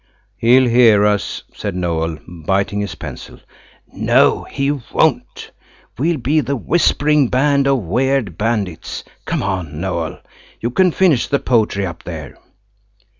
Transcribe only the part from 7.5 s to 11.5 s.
of Weird Bandits. Come on, Noël; you can finish the